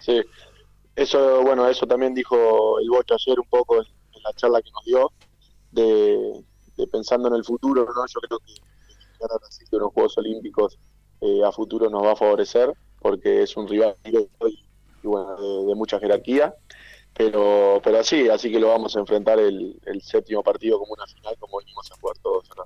Sí. 0.00 0.22
Eso, 0.96 1.42
bueno, 1.42 1.68
eso 1.68 1.86
también 1.86 2.14
dijo 2.14 2.78
el 2.80 2.88
Bocha 2.88 3.14
ayer 3.14 3.38
un 3.38 3.48
poco 3.48 3.76
en, 3.76 3.86
en 4.14 4.22
la 4.22 4.32
charla 4.32 4.62
que 4.62 4.70
nos 4.72 4.84
dio, 4.84 5.12
de, 5.70 6.42
de 6.76 6.86
pensando 6.86 7.28
en 7.28 7.34
el 7.34 7.44
futuro, 7.44 7.84
¿no? 7.84 8.06
Yo 8.06 8.20
creo 8.20 8.38
que 8.40 8.54
ganar 9.20 9.36
a 9.36 9.38
Brasil 9.38 9.68
de 9.70 9.78
los 9.78 9.92
Juegos 9.92 10.16
Olímpicos 10.18 10.78
eh, 11.20 11.42
a 11.44 11.52
futuro 11.52 11.88
nos 11.90 12.04
va 12.04 12.12
a 12.12 12.16
favorecer, 12.16 12.72
porque 13.00 13.42
es 13.42 13.56
un 13.56 13.68
rival 13.68 13.94
y, 14.04 15.06
bueno, 15.06 15.36
de, 15.66 15.74
mucha 15.74 15.98
jerarquía. 15.98 16.54
Pero, 17.14 17.80
pero 17.82 18.04
sí, 18.04 18.28
así 18.28 18.52
que 18.52 18.60
lo 18.60 18.68
vamos 18.68 18.94
a 18.94 19.00
enfrentar 19.00 19.38
el, 19.38 19.80
el 19.86 20.02
séptimo 20.02 20.42
partido 20.42 20.78
como 20.78 20.92
una 20.92 21.06
final, 21.06 21.34
como 21.38 21.58
venimos 21.58 21.90
a 21.90 21.96
jugar 21.98 22.16
todos 22.18 22.50
acá. 22.50 22.64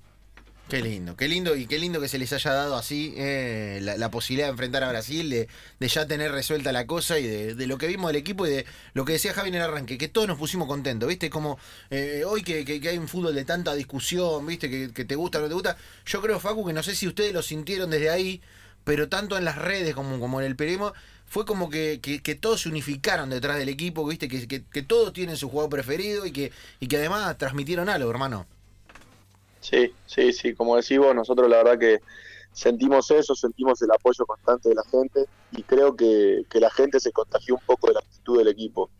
Qué 0.70 0.82
lindo, 0.82 1.16
qué 1.16 1.26
lindo 1.26 1.56
y 1.56 1.66
qué 1.66 1.80
lindo 1.80 2.00
que 2.00 2.06
se 2.06 2.16
les 2.16 2.32
haya 2.32 2.52
dado 2.52 2.76
así 2.76 3.12
eh, 3.16 3.80
la, 3.82 4.08
posibilidad 4.12 4.46
de 4.46 4.52
enfrentar 4.52 4.84
a 4.84 4.88
Brasil, 4.88 5.28
de, 5.28 5.48
de 5.80 5.88
ya 5.88 6.06
tener 6.06 6.30
resuelta 6.30 6.70
la 6.70 6.86
cosa 6.86 7.18
y 7.18 7.26
de, 7.26 7.66
lo 7.66 7.76
que 7.76 7.88
vimos 7.88 8.08
del 8.10 8.16
equipo 8.16 8.46
y 8.46 8.50
de 8.50 8.66
lo 8.94 9.04
que 9.04 9.14
decía 9.14 9.34
Javi 9.34 9.48
en 9.48 9.56
el 9.56 9.62
arranque, 9.62 9.98
que 9.98 10.06
todos 10.06 10.28
nos 10.28 10.38
pusimos 10.38 10.68
contentos, 10.68 11.08
¿viste? 11.08 11.28
Como 11.28 11.58
eh, 11.90 12.22
hoy 12.24 12.44
que, 12.44 12.64
que- 12.64 12.88
hay 12.88 12.98
un 12.98 13.08
fútbol 13.08 13.34
de 13.34 13.44
tanta 13.44 13.74
discusión, 13.74 14.46
¿viste? 14.46 14.70
Que, 14.92 15.04
te 15.04 15.16
gusta 15.16 15.38
o 15.38 15.42
no 15.42 15.48
te 15.48 15.54
gusta. 15.54 15.76
Yo 16.06 16.22
creo, 16.22 16.38
Facu, 16.38 16.64
que 16.64 16.72
no 16.72 16.84
sé 16.84 16.94
si 16.94 17.08
ustedes 17.08 17.32
lo 17.32 17.42
sintieron 17.42 17.90
desde 17.90 18.10
ahí, 18.10 18.40
pero 18.84 19.08
tanto 19.08 19.36
en 19.36 19.44
las 19.44 19.58
redes 19.58 19.92
como, 19.96 20.40
en 20.40 20.46
el 20.46 20.54
periodismo, 20.54 20.92
fue 21.26 21.44
como 21.44 21.68
que 21.68 22.38
todos 22.40 22.60
se 22.62 22.68
unificaron 22.68 23.28
detrás 23.30 23.58
del 23.58 23.70
equipo, 23.70 24.06
¿viste? 24.06 24.28
Que, 24.28 24.46
que, 24.46 24.62
que 24.62 24.82
todos 24.82 25.12
tienen 25.12 25.36
su 25.36 25.48
jugador 25.48 25.70
preferido 25.70 26.26
y 26.26 26.30
que, 26.30 26.52
y 26.78 26.86
que 26.86 26.96
además 26.98 27.36
transmitieron 27.38 27.88
algo, 27.88 28.08
hermano. 28.08 28.46
Sí, 29.60 29.98
sí, 30.06 30.32
sí, 30.32 30.54
como 30.54 30.76
decís 30.76 30.98
vos, 30.98 31.14
nosotros 31.14 31.48
la 31.48 31.58
verdad 31.58 31.78
que 31.78 31.98
sentimos 32.52 33.10
eso, 33.10 33.34
sentimos 33.34 33.80
el 33.82 33.90
apoyo 33.92 34.24
constante 34.26 34.70
de 34.70 34.74
la 34.74 34.82
gente 34.90 35.26
y 35.50 35.64
creo 35.64 35.94
que, 35.96 36.42
que 36.48 36.60
la 36.60 36.70
gente 36.70 36.98
se 37.00 37.12
contagió 37.12 37.54
un 37.56 37.60
poco 37.66 37.88
de 37.88 37.94
la 37.94 38.00
actitud 38.00 38.38
del 38.38 38.48
equipo. 38.48 38.90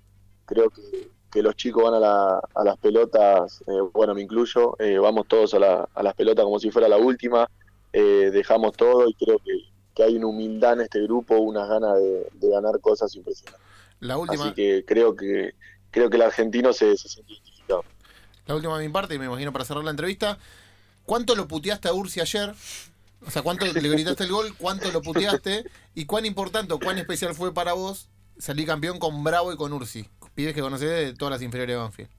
Creo 0.47 0.71
que, 0.71 0.83
que 1.31 1.43
los 1.43 1.57
chicos 1.57 1.85
van 1.85 1.95
a, 1.95 2.01
la- 2.01 2.41
a 2.55 2.65
las 2.65 2.79
pelotas, 2.79 3.63
eh, 3.69 3.81
bueno, 3.95 4.15
me 4.15 4.23
incluyo, 4.23 4.77
eh, 4.81 4.99
vamos 4.99 5.27
todos 5.29 5.55
a, 5.55 5.59
la- 5.61 5.89
a 5.95 6.03
las 6.03 6.15
pelotas 6.15 6.45
como 6.45 6.59
si 6.61 6.71
fuera 6.71 6.89
la 6.89 6.99
última, 6.99 7.49
eh, 7.93 8.31
dejamos 8.33 8.77
todo 8.77 9.09
y 9.09 9.15
creo 9.15 9.39
que, 9.45 9.53
que 9.95 10.03
hay 10.05 10.17
una 10.17 10.27
humildad 10.29 10.75
en 10.75 10.83
este 10.83 11.03
grupo, 11.03 11.39
unas 11.39 11.69
ganas 11.69 11.97
de, 11.99 12.29
de 12.33 12.51
ganar 12.51 12.81
cosas 12.81 13.15
impresionantes. 13.17 13.67
La 14.01 14.19
última, 14.19 14.45
Así 14.45 14.55
que 14.55 14.85
creo 14.87 15.15
que 15.17 15.53
creo 15.91 16.09
que 16.11 16.17
el 16.17 16.23
argentino 16.23 16.73
se, 16.73 16.97
se. 16.97 17.09
La 18.51 18.57
última 18.57 18.79
de 18.79 18.87
mi 18.87 18.93
parte, 18.93 19.15
y 19.15 19.19
me 19.19 19.27
imagino 19.27 19.53
para 19.53 19.65
cerrar 19.65 19.85
la 19.85 19.91
entrevista. 19.91 20.39
¿Cuánto 21.05 21.35
lo 21.35 21.47
puteaste 21.47 21.89
a 21.89 21.93
Ursi 21.93 22.21
ayer? 22.21 22.53
O 23.27 23.31
sea, 23.31 23.43
¿cuánto 23.43 23.65
le 23.65 23.73
gritaste 23.73 24.25
el 24.25 24.31
gol? 24.31 24.55
¿Cuánto 24.57 24.91
lo 24.91 25.03
puteaste? 25.03 25.65
¿Y 25.95 26.07
cuán 26.07 26.27
importante 26.27 26.75
o 26.75 26.79
cuán 26.79 26.99
especial 26.99 27.35
fue 27.35 27.55
para 27.55 27.75
vos 27.75 28.09
salir 28.39 28.67
campeón 28.67 28.99
con 28.99 29.23
Bravo 29.23 29.53
y 29.53 29.57
con 29.57 29.73
Ursi? 29.73 30.09
Pibes 30.35 30.55
que 30.55 30.61
conocés 30.61 30.89
de 30.89 31.13
todas 31.15 31.33
las 31.33 31.43
inferiores 31.43 31.75
de 31.75 31.81
Banfield. 31.81 32.11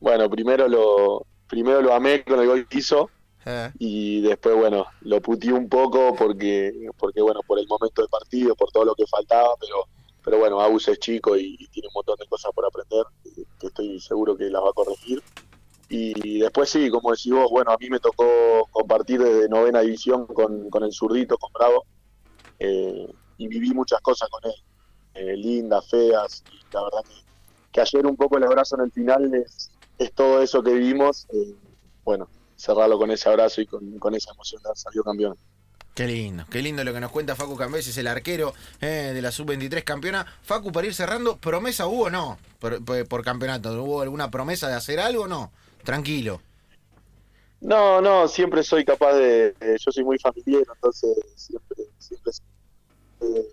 Bueno, 0.00 0.28
primero 0.28 0.66
lo, 0.68 1.26
primero 1.46 1.80
lo 1.82 1.94
amé 1.94 2.24
con 2.24 2.40
el 2.40 2.46
gol 2.46 2.66
que 2.66 2.78
hizo 2.78 3.10
Eh. 3.44 3.70
y 3.78 4.20
después, 4.22 4.54
bueno, 4.56 4.86
lo 5.00 5.20
puteé 5.20 5.52
un 5.52 5.68
poco 5.68 6.14
porque, 6.14 6.72
porque 6.96 7.20
bueno, 7.20 7.40
por 7.46 7.58
el 7.58 7.66
momento 7.66 8.00
del 8.02 8.08
partido, 8.08 8.54
por 8.54 8.70
todo 8.70 8.84
lo 8.84 8.94
que 8.94 9.04
faltaba, 9.06 9.50
pero, 9.60 9.86
pero 10.24 10.38
bueno, 10.38 10.60
Agus 10.60 10.88
es 10.88 10.98
chico 10.98 11.36
y, 11.36 11.56
tiene 11.68 11.88
un 11.88 11.94
montón 11.94 12.16
de 12.18 12.26
cosas 12.26 12.52
por 12.54 12.64
aprender, 12.64 13.04
que 13.58 13.66
estoy 13.66 14.00
seguro 14.00 14.36
que 14.36 14.50
las 14.50 14.62
va 14.62 14.70
a 14.70 14.72
corregir. 14.72 15.22
Y 15.88 16.38
después 16.40 16.70
sí, 16.70 16.88
como 16.88 17.10
decís 17.10 17.32
vos, 17.32 17.50
bueno, 17.50 17.70
a 17.70 17.76
mí 17.76 17.90
me 17.90 18.00
tocó 18.00 18.24
compartir 18.70 19.22
desde 19.22 19.48
novena 19.48 19.80
división 19.80 20.26
con, 20.26 20.70
con 20.70 20.84
el 20.84 20.92
zurdito, 20.92 21.36
con 21.36 21.52
Bravo, 21.52 21.84
eh, 22.58 23.12
y 23.36 23.48
viví 23.48 23.74
muchas 23.74 24.00
cosas 24.00 24.28
con 24.30 24.40
él, 24.50 24.56
eh, 25.14 25.36
lindas, 25.36 25.86
feas, 25.90 26.44
y 26.50 26.74
la 26.74 26.84
verdad 26.84 27.00
que, 27.04 27.14
que 27.72 27.80
ayer 27.82 28.06
un 28.06 28.16
poco 28.16 28.38
el 28.38 28.44
abrazo 28.44 28.76
en 28.76 28.84
el 28.84 28.92
final 28.92 29.34
es, 29.34 29.70
es 29.98 30.12
todo 30.14 30.40
eso 30.40 30.62
que 30.62 30.72
vivimos, 30.72 31.26
eh, 31.34 31.54
bueno, 32.04 32.26
cerrarlo 32.56 32.96
con 32.96 33.10
ese 33.10 33.28
abrazo 33.28 33.60
y 33.60 33.66
con, 33.66 33.98
con 33.98 34.14
esa 34.14 34.32
emoción 34.32 34.62
de 34.62 34.68
haber 34.68 34.78
salido 34.78 35.04
campeón. 35.04 35.36
Qué 35.94 36.06
lindo, 36.06 36.44
qué 36.50 36.62
lindo 36.62 36.82
lo 36.84 36.94
que 36.94 37.00
nos 37.00 37.10
cuenta 37.10 37.36
Facu 37.36 37.54
Cambeses, 37.54 37.96
el 37.98 38.06
arquero 38.06 38.54
eh, 38.80 39.10
de 39.14 39.20
la 39.20 39.30
sub-23 39.30 39.84
campeona. 39.84 40.24
Facu, 40.42 40.72
para 40.72 40.86
ir 40.86 40.94
cerrando, 40.94 41.36
¿promesa 41.36 41.86
hubo 41.86 42.04
o 42.04 42.10
no? 42.10 42.38
Por, 42.58 42.82
por- 42.82 43.06
por 43.06 43.22
campeonato, 43.22 43.82
¿hubo 43.82 44.00
alguna 44.00 44.30
promesa 44.30 44.68
de 44.68 44.74
hacer 44.74 45.00
algo 45.00 45.24
o 45.24 45.28
no? 45.28 45.52
Tranquilo. 45.84 46.40
No, 47.60 48.00
no, 48.00 48.26
siempre 48.26 48.62
soy 48.62 48.84
capaz 48.84 49.12
de, 49.14 49.54
yo 49.60 49.92
soy 49.92 50.02
muy 50.02 50.18
familiar, 50.18 50.62
entonces 50.74 51.14
siempre, 51.36 51.84
siempre 51.98 52.32
eh, 53.20 53.48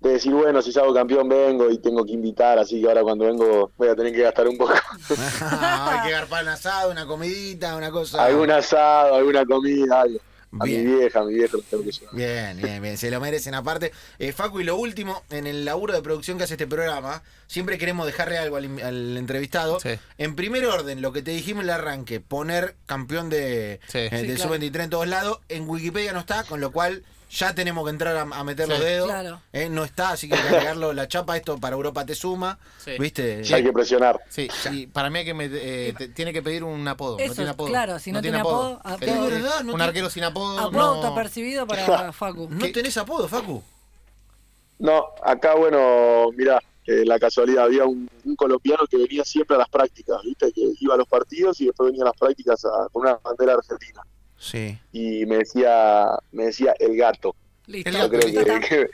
de 0.00 0.10
decir, 0.10 0.32
bueno, 0.34 0.60
si 0.60 0.70
salgo 0.70 0.92
campeón 0.94 1.28
vengo 1.30 1.70
y 1.70 1.78
tengo 1.78 2.04
que 2.04 2.12
invitar, 2.12 2.58
así 2.58 2.80
que 2.80 2.86
ahora 2.88 3.02
cuando 3.02 3.24
vengo 3.24 3.72
voy 3.78 3.88
a 3.88 3.96
tener 3.96 4.12
que 4.12 4.20
gastar 4.22 4.46
un 4.48 4.58
poco. 4.58 4.74
Hay 5.50 6.06
que 6.06 6.10
garpar 6.12 6.42
un 6.44 6.50
asado, 6.50 6.90
una 6.92 7.06
comidita, 7.06 7.74
una 7.74 7.90
cosa. 7.90 8.22
algún 8.24 8.50
asado, 8.50 9.14
alguna 9.16 9.44
comida, 9.46 10.02
algo. 10.02 10.18
A 10.60 10.64
Bien. 10.64 10.84
mi 10.88 10.96
vieja, 10.98 11.20
a 11.20 11.24
mi 11.24 11.34
vieja 11.34 11.56
lo 11.56 11.62
tengo 11.62 11.82
que 11.84 11.90
llevar. 11.92 12.14
Bien, 12.14 12.56
bien, 12.62 12.82
bien, 12.82 12.96
se 12.96 13.10
lo 13.10 13.20
merecen 13.20 13.54
aparte. 13.54 13.92
Eh, 14.18 14.32
Facu, 14.32 14.60
y 14.60 14.64
lo 14.64 14.76
último, 14.76 15.22
en 15.30 15.46
el 15.46 15.64
laburo 15.64 15.92
de 15.94 16.02
producción 16.02 16.38
que 16.38 16.44
hace 16.44 16.54
este 16.54 16.66
programa, 16.66 17.22
siempre 17.46 17.76
queremos 17.78 18.06
dejarle 18.06 18.38
algo 18.38 18.56
al, 18.56 18.80
al 18.82 19.16
entrevistado. 19.16 19.80
Sí. 19.80 19.90
En 20.18 20.36
primer 20.36 20.64
orden, 20.66 21.02
lo 21.02 21.12
que 21.12 21.22
te 21.22 21.30
dijimos 21.32 21.64
en 21.64 21.70
el 21.70 21.74
arranque, 21.74 22.20
poner 22.20 22.76
campeón 22.86 23.30
de, 23.30 23.80
Sí. 23.88 23.98
eh, 23.98 24.10
Sí, 24.10 24.26
claro. 24.36 24.54
sub-23 24.54 24.84
en 24.84 24.90
todos 24.90 25.08
lados, 25.08 25.38
en 25.48 25.68
Wikipedia 25.68 26.12
no 26.12 26.20
está, 26.20 26.44
con 26.44 26.60
lo 26.60 26.70
cual 26.72 27.02
ya 27.30 27.54
tenemos 27.54 27.84
que 27.84 27.90
entrar 27.90 28.16
a, 28.16 28.22
a 28.22 28.44
meter 28.44 28.68
los 28.68 28.78
dedos. 28.80 29.08
Claro. 29.08 29.40
Eh, 29.52 29.68
no 29.68 29.84
está, 29.84 30.10
así 30.10 30.28
que 30.28 30.34
agregarlo 30.34 30.92
la 30.92 31.08
chapa, 31.08 31.36
esto 31.36 31.58
para 31.58 31.74
Europa 31.76 32.04
te 32.06 32.14
suma. 32.14 32.58
Sí. 32.78 32.92
¿Viste? 32.98 33.42
Ya 33.44 33.56
hay 33.56 33.64
que 33.64 33.72
presionar. 33.72 34.20
Sí, 34.28 34.48
y 34.72 34.86
para 34.86 35.10
mí 35.10 35.18
hay 35.20 35.24
que 35.24 35.34
met- 35.34 35.50
eh, 35.52 35.94
te- 35.96 36.08
tiene 36.08 36.32
que 36.32 36.42
pedir 36.42 36.62
un 36.64 36.86
apodo. 36.86 37.18
Eso, 37.18 37.28
no 37.28 37.34
tiene 37.34 37.50
apodo. 37.50 37.68
claro, 37.68 37.98
si 37.98 38.12
no 38.12 38.22
tiene 38.22 38.38
apodo, 38.38 38.80
apodo. 38.84 39.26
Es 39.26 39.30
verdad, 39.30 39.54
no 39.62 39.72
un 39.72 39.78
tiene- 39.78 39.84
arquero 39.84 40.10
sin 40.10 40.24
apodo. 40.24 40.58
Apodo 40.58 40.70
no- 40.72 40.84
autopercibido 41.02 41.66
para 41.66 42.12
Facu. 42.12 42.48
No 42.50 42.70
tenés 42.72 42.96
apodo, 42.96 43.28
Facu. 43.28 43.62
No, 44.78 45.04
acá, 45.22 45.54
bueno, 45.54 46.30
mirá, 46.36 46.60
eh, 46.86 47.04
la 47.06 47.18
casualidad, 47.18 47.64
había 47.64 47.84
un, 47.84 48.10
un 48.24 48.36
colombiano 48.36 48.84
que 48.90 48.96
venía 48.98 49.24
siempre 49.24 49.56
a 49.56 49.60
las 49.60 49.68
prácticas, 49.68 50.20
¿viste? 50.24 50.52
Que 50.52 50.72
iba 50.80 50.94
a 50.94 50.98
los 50.98 51.08
partidos 51.08 51.60
y 51.60 51.66
después 51.66 51.90
venía 51.90 52.02
a 52.02 52.06
las 52.08 52.16
prácticas 52.18 52.64
a- 52.64 52.88
con 52.92 53.02
una 53.02 53.14
bandera 53.22 53.54
argentina. 53.54 54.02
Sí. 54.38 54.78
Y 54.92 55.24
me 55.26 55.38
decía, 55.38 56.06
me 56.32 56.44
decía 56.46 56.74
el 56.78 56.96
gato. 56.96 57.34
Listo. 57.66 57.88
El 57.90 57.96
gato, 57.96 58.10
creo 58.10 58.20
que, 58.60 58.68
que- 58.68 58.90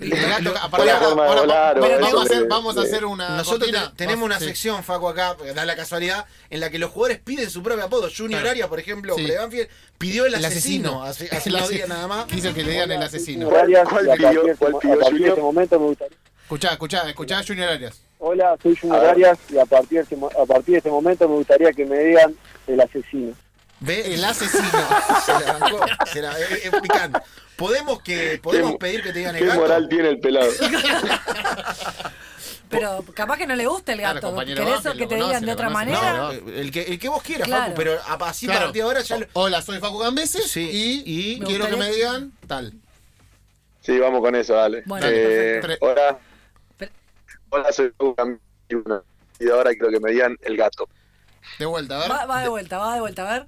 El 0.00 0.08
de 0.10 0.16
volar, 0.16 1.78
vamos, 1.78 2.14
a 2.14 2.22
hacer, 2.22 2.38
de- 2.42 2.48
vamos 2.48 2.76
a 2.78 2.80
hacer 2.82 3.04
una. 3.04 3.36
Nosotros 3.36 3.70
cortina. 3.70 3.92
tenemos 3.96 4.24
una 4.24 4.38
Sí. 4.38 4.46
sección, 4.46 4.82
Facu, 4.82 5.08
acá, 5.08 5.36
da 5.54 5.64
la 5.66 5.76
casualidad, 5.76 6.24
en 6.48 6.60
la 6.60 6.70
que 6.70 6.78
los 6.78 6.90
jugadores 6.90 7.18
piden 7.18 7.50
su 7.50 7.62
propio 7.62 7.84
apodo. 7.84 8.08
Junior 8.08 8.40
Claro. 8.40 8.50
Arias, 8.52 8.68
por 8.68 8.80
ejemplo, 8.80 9.14
Sí. 9.16 9.30
Banfield, 9.30 9.68
pidió 9.98 10.24
el 10.24 10.34
El 10.34 10.44
asesino, 10.44 11.02
asesino. 11.02 11.28
hace, 11.28 11.36
hace 11.36 11.50
unos 11.50 11.68
días 11.68 11.88
nada 11.88 12.06
más. 12.08 12.24
Quiso 12.26 12.54
que 12.54 12.62
le 12.62 12.70
digan 12.72 12.90
el 12.92 13.02
asesino. 13.02 13.50
¿Cuál- 13.50 13.66
pidió- 13.66 13.84
cuál 13.84 14.04
pidió 14.16 14.40
a 14.40 14.54
partir 14.54 14.90
de 14.96 15.04
Junior? 15.10 15.32
ese 15.32 15.40
momento 15.42 15.80
me 15.80 15.86
gustaría. 15.86 16.16
Escuchá, 16.44 16.68
escuchá, 16.72 17.08
escuchá, 17.08 17.42
Junior 17.46 17.68
Arias. 17.68 18.00
Hola, 18.20 18.56
soy 18.62 18.76
Junior. 18.76 19.04
Arias 19.04 19.38
y 19.50 19.58
a 19.58 19.66
partir, 19.66 19.98
de 19.98 20.04
ese, 20.04 20.16
mo- 20.16 20.30
a 20.30 20.46
partir 20.46 20.72
de 20.72 20.78
ese 20.78 20.90
momento 20.90 21.28
me 21.28 21.34
gustaría 21.34 21.72
que 21.72 21.84
me 21.84 21.98
digan 21.98 22.34
el 22.66 22.80
asesino. 22.80 23.34
¿Ve? 23.80 24.14
El 24.14 24.24
asesino. 24.24 24.62
Se 25.26 25.32
la 25.32 25.52
bancó, 25.58 25.80
se 26.12 26.20
la- 26.22 26.38
es, 26.38 26.66
es 26.66 26.80
picante. 26.80 27.20
Podemos, 27.56 28.02
que, 28.02 28.38
podemos 28.42 28.72
¿Qué- 28.72 28.78
pedir 28.78 29.02
que 29.02 29.12
te 29.12 29.18
digan 29.20 29.34
el 29.36 29.42
¿Qué 29.42 29.48
gato. 29.48 29.60
moral 29.60 29.88
tiene 29.88 30.08
el 30.10 30.18
pelado? 30.20 30.50
Pero 32.68 33.04
capaz 33.14 33.36
que 33.36 33.46
no 33.46 33.56
le 33.56 33.66
gusta 33.66 33.92
el 33.92 33.98
Claro, 33.98 34.14
gato. 34.14 34.26
compañero 34.28 34.64
¿Querés 34.64 34.80
que 34.80 34.90
te 34.92 34.98
conoce, 35.08 35.16
digan 35.26 35.44
de 35.44 35.52
otra 35.52 35.66
conoce. 35.66 35.84
manera? 35.86 36.12
No, 36.18 36.30
El 36.30 36.70
que, 36.70 36.82
el 36.82 36.98
que 36.98 37.08
vos 37.08 37.22
quieras, 37.22 37.48
Claro. 37.48 37.64
Facu, 37.64 37.74
pero 37.76 37.98
a- 38.06 38.28
así 38.28 38.46
Claro. 38.46 38.60
a 38.60 38.62
partir 38.64 38.82
de 38.82 38.86
ahora 38.86 39.00
ya 39.02 39.18
lo- 39.18 39.26
Hola, 39.32 39.60
soy 39.62 39.78
Facu 39.80 39.98
Gambeses 39.98 40.50
Sí, 40.50 40.70
y, 40.72 41.32
y- 41.34 41.40
Me 41.40 41.46
quiero 41.46 41.66
que 41.66 41.72
gustaría- 41.72 41.90
me 41.90 41.96
digan 41.96 42.32
tal. 42.46 42.72
Sí, 43.80 43.98
vamos 43.98 44.20
con 44.20 44.34
eso, 44.36 44.54
dale. 44.54 44.82
Bueno, 44.86 45.06
Eh, 45.08 45.58
perfecto. 45.60 45.86
hola. 45.86 46.18
Pero- 46.78 46.92
Hola, 47.50 47.72
soy 47.72 47.92
Camilo, 48.16 49.04
y 49.40 49.48
ahora 49.50 49.70
quiero 49.72 49.90
que 49.90 49.98
me 50.00 50.12
digan 50.12 50.36
el 50.42 50.56
gato. 50.56 50.88
De 51.58 51.66
vuelta, 51.66 51.96
a 51.96 51.98
ver. 52.02 52.10
Va, 52.10 52.26
va 52.26 52.42
de 52.42 52.48
vuelta, 52.48 52.78
va 52.78 52.94
de 52.94 53.00
vuelta, 53.00 53.28
a 53.28 53.32
ver. 53.38 53.46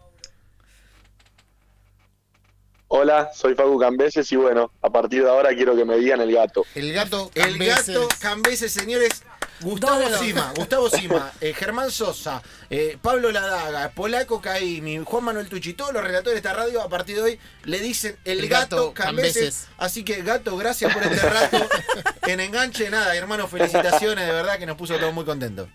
Hola, 2.95 3.31
soy 3.33 3.55
Facu 3.55 3.79
Cambeses 3.79 4.31
y 4.33 4.37
bueno, 4.37 4.71
a 4.83 4.91
partir 4.91 5.23
de 5.25 5.31
ahora 5.31 5.55
quiero 5.55 5.75
que 5.75 5.87
me 5.87 5.97
digan 5.97 6.21
el 6.21 6.31
gato. 6.31 6.67
El 6.75 6.93
gato 6.93 7.31
El 7.35 7.53
Cambeses. 7.53 7.87
gato 7.87 8.09
Cambeses, 8.21 8.71
señores. 8.71 9.23
Gustavo. 9.63 10.03
Sima, 10.19 10.53
Gustavo 10.55 10.91
Sima, 10.91 11.33
eh, 11.41 11.55
Germán 11.55 11.91
Sosa, 11.91 12.43
eh, 12.69 12.99
Pablo 13.01 13.33
Ladaga, 13.33 13.91
Polaco 13.95 14.43
Caimi, 14.43 14.99
Juan 14.99 15.25
Manuel 15.25 15.49
Tucci, 15.49 15.73
todos 15.73 15.95
los 15.95 16.05
relatores 16.05 16.35
de 16.35 16.37
esta 16.47 16.53
radio 16.53 16.83
a 16.83 16.91
partir 16.91 17.17
de 17.17 17.23
hoy 17.23 17.39
le 17.65 17.79
dicen 17.79 18.15
el, 18.27 18.41
El 18.41 18.49
gato, 18.51 18.77
gato 18.77 18.93
Cambeses. 18.93 19.35
Cambeses. 19.37 19.69
Así 19.79 20.05
que 20.05 20.21
gato, 20.21 20.55
gracias 20.59 20.93
por 20.93 21.03
este 21.03 21.27
rato 21.31 21.67
en 22.27 22.41
enganche. 22.41 22.91
Nada, 22.91 23.17
hermano, 23.17 23.49
felicitaciones, 23.49 24.27
de 24.27 24.33
verdad 24.35 24.59
que 24.59 24.67
nos 24.67 24.77
puso 24.77 24.99
todos 24.99 25.15
muy 25.15 25.25
contentos. 25.25 25.67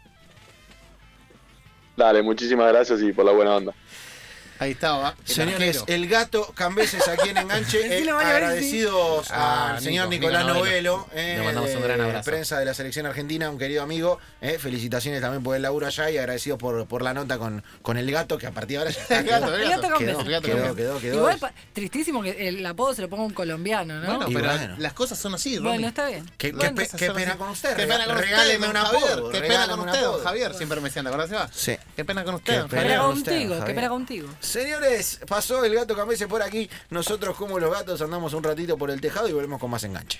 Dale, 1.96 2.22
muchísimas 2.22 2.72
gracias 2.72 3.02
y 3.02 3.12
por 3.12 3.26
la 3.26 3.32
buena 3.32 3.56
onda. 3.56 3.74
Ahí 4.60 4.72
estaba. 4.72 5.16
el 5.28 5.34
Señores, 5.34 5.78
arquero. 5.80 5.86
el 5.96 6.08
gato 6.10 6.52
Cambeses 6.56 7.08
aquí 7.08 7.30
en 7.30 7.38
Enganche. 7.38 7.80
eh, 8.04 8.10
agradecidos 8.10 9.28
Ah, 9.32 9.74
al 9.76 9.82
señor 9.82 10.08
Nico, 10.10 10.22
Nicolás 10.22 10.46
Nico 10.46 10.58
Novelo, 10.58 11.08
eh, 11.14 11.36
Le 11.38 11.44
mandamos 11.44 11.70
un 11.72 11.82
de 11.82 11.88
gran 11.88 12.02
abrazo. 12.02 12.30
prensa 12.30 12.60
de 12.60 12.66
la 12.66 12.74
selección 12.74 13.06
argentina, 13.06 13.50
un 13.50 13.58
querido 13.58 13.84
amigo. 13.84 14.20
eh, 14.42 14.58
felicitaciones 14.60 15.22
también 15.22 15.44
por 15.44 15.56
el 15.56 15.62
laburo 15.62 15.88
allá 15.88 16.10
y 16.10 16.18
agradecidos 16.18 16.58
por, 16.60 16.86
por 16.88 17.02
la 17.02 17.14
nota 17.14 17.38
con, 17.38 17.64
con 17.82 17.98
el 17.98 18.10
gato, 18.12 18.38
que 18.38 18.48
a 18.48 18.52
partir 18.52 18.78
de 18.78 18.78
ahora 18.80 18.92
ya 18.92 19.02
está. 19.02 19.20
El 19.20 19.26
gato, 19.26 19.56
El 19.56 19.70
gato 19.70 19.98
quedó. 19.98 20.20
El 20.22 20.32
gato 20.32 20.46
quedó, 20.48 20.76
quedó, 20.76 21.00
quedó. 21.00 21.16
Igual, 21.18 21.40
tristísimo 21.74 22.22
que 22.24 22.48
el 22.48 22.66
apodo 22.66 22.94
se 22.94 23.02
lo 23.02 23.10
ponga 23.10 23.24
un 23.24 23.34
colombiano, 23.34 23.96
¿no? 24.02 24.06
Bueno, 24.18 24.26
pero 24.34 24.52
bueno. 24.58 24.76
las 24.80 24.94
cosas 24.94 25.18
son 25.18 25.34
así, 25.36 25.58
Bueno, 25.58 25.74
Romy. 25.76 25.86
está 25.88 26.08
bien. 26.08 26.30
Qué, 26.38 26.52
Bueno, 26.52 26.76
qué 26.76 26.86
pe- 26.88 26.98
qué 26.98 27.12
pena 27.12 27.30
así. 27.32 27.38
con 27.38 27.50
usted. 27.50 27.76
Qué 27.76 27.88
pena 27.88 28.06
con 28.06 28.18
Regáleme 28.18 28.68
un 28.70 28.78
apodo. 28.78 29.30
Qué 29.30 29.42
pena 29.42 29.68
con 29.68 29.80
usted. 29.82 30.04
Javier. 30.24 30.54
Siempre 30.54 30.80
me 30.82 30.90
decían, 30.90 31.06
¿verdad, 31.06 31.28
Seba? 31.28 31.50
Sí. 31.54 31.78
Qué 31.96 32.06
pena 32.06 32.24
con 32.24 32.36
usted, 32.36 32.64
Qué 32.64 32.70
pena. 32.70 32.98
Contigo, 33.02 33.56
qué 33.66 33.74
pena 33.74 33.90
contigo. 33.90 34.28
Señores, 34.48 35.20
pasó 35.28 35.66
el 35.66 35.76
gato 35.76 35.94
Cambeses 35.94 36.26
por 36.26 36.42
aquí. 36.42 36.70
Nosotros, 36.90 37.36
como 37.36 37.60
los 37.60 37.70
gatos, 37.70 38.02
andamos 38.02 38.34
un 38.34 38.42
ratito 38.42 38.78
por 38.78 38.90
el 38.90 39.02
tejado 39.02 39.28
y 39.28 39.34
volvemos 39.34 39.60
con 39.60 39.70
más 39.70 39.84
enganche. 39.84 40.16